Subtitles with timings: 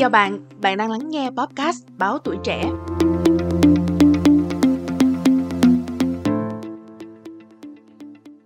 [0.00, 2.70] Chào bạn, bạn đang lắng nghe podcast Báo Tuổi Trẻ.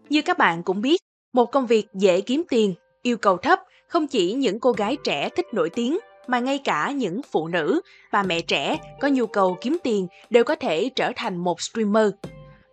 [0.09, 1.01] Như các bạn cũng biết,
[1.33, 5.29] một công việc dễ kiếm tiền, yêu cầu thấp không chỉ những cô gái trẻ
[5.37, 7.81] thích nổi tiếng mà ngay cả những phụ nữ,
[8.13, 12.09] bà mẹ trẻ có nhu cầu kiếm tiền đều có thể trở thành một streamer.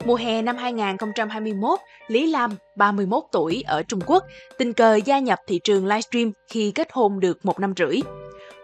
[0.05, 4.23] Mùa hè năm 2021, Lý Lam, 31 tuổi ở Trung Quốc,
[4.57, 8.01] tình cờ gia nhập thị trường livestream khi kết hôn được một năm rưỡi.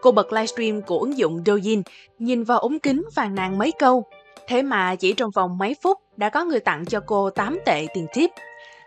[0.01, 1.81] Cô bật livestream của ứng dụng Douyin,
[2.19, 4.03] nhìn vào ống kính phàn nàn mấy câu.
[4.47, 7.87] Thế mà chỉ trong vòng mấy phút đã có người tặng cho cô 8 tệ
[7.93, 8.29] tiền tip.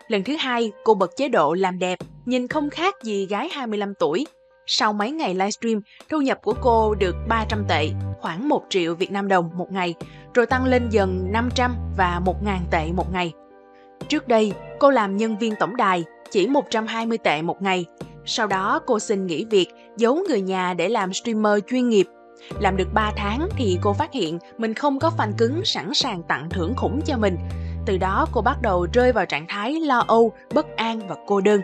[0.07, 3.93] Lần thứ hai, cô bật chế độ làm đẹp, nhìn không khác gì gái 25
[3.99, 4.27] tuổi.
[4.65, 9.11] Sau mấy ngày livestream, thu nhập của cô được 300 tệ, khoảng 1 triệu Việt
[9.11, 9.93] Nam đồng một ngày,
[10.33, 13.33] rồi tăng lên dần 500 và 1.000 tệ một ngày.
[14.07, 17.85] Trước đây, cô làm nhân viên tổng đài, chỉ 120 tệ một ngày.
[18.25, 19.67] Sau đó cô xin nghỉ việc,
[19.97, 22.07] giấu người nhà để làm streamer chuyên nghiệp.
[22.59, 26.23] Làm được 3 tháng thì cô phát hiện mình không có fan cứng sẵn sàng
[26.23, 27.37] tặng thưởng khủng cho mình.
[27.85, 31.41] Từ đó cô bắt đầu rơi vào trạng thái lo âu, bất an và cô
[31.41, 31.61] đơn.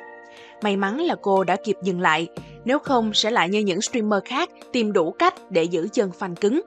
[0.63, 2.27] May mắn là cô đã kịp dừng lại,
[2.65, 6.35] nếu không sẽ lại như những streamer khác tìm đủ cách để giữ chân fan
[6.35, 6.61] cứng.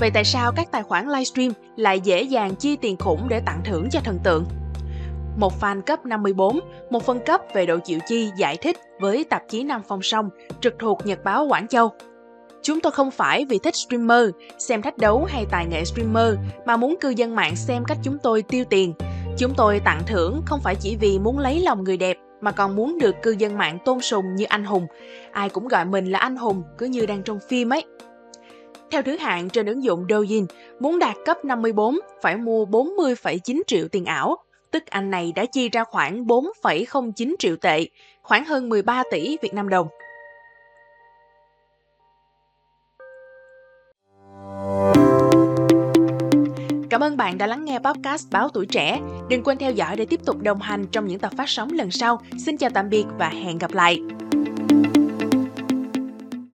[0.00, 3.60] Vậy tại sao các tài khoản livestream lại dễ dàng chi tiền khủng để tặng
[3.64, 4.44] thưởng cho thần tượng?
[5.36, 9.42] Một fan cấp 54, một phân cấp về độ chịu chi giải thích với tạp
[9.48, 10.28] chí Nam Phong Sông
[10.60, 11.90] trực thuộc Nhật báo Quảng Châu.
[12.62, 16.34] Chúng tôi không phải vì thích streamer, xem thách đấu hay tài nghệ streamer
[16.66, 18.94] mà muốn cư dân mạng xem cách chúng tôi tiêu tiền.
[19.38, 22.76] Chúng tôi tặng thưởng không phải chỉ vì muốn lấy lòng người đẹp mà còn
[22.76, 24.86] muốn được cư dân mạng tôn sùng như anh hùng.
[25.32, 27.84] Ai cũng gọi mình là anh hùng cứ như đang trong phim ấy.
[28.90, 30.46] Theo thứ hạng trên ứng dụng Douyin,
[30.80, 34.36] muốn đạt cấp 54 phải mua 40,9 triệu tiền ảo,
[34.72, 37.86] tức anh này đã chi ra khoảng 4,09 triệu tệ,
[38.22, 39.88] khoảng hơn 13 tỷ Việt Nam đồng.
[46.90, 49.00] Cảm ơn bạn đã lắng nghe podcast Báo Tuổi Trẻ.
[49.28, 51.90] Đừng quên theo dõi để tiếp tục đồng hành trong những tập phát sóng lần
[51.90, 52.20] sau.
[52.38, 54.00] Xin chào tạm biệt và hẹn gặp lại.